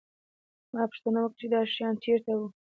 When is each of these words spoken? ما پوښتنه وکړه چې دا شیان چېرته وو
ما 0.73 0.81
پوښتنه 0.89 1.19
وکړه 1.21 1.35
چې 1.39 1.47
دا 1.53 1.61
شیان 1.73 1.95
چېرته 2.03 2.31
وو 2.37 2.47